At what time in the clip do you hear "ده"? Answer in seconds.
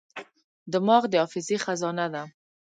2.13-2.23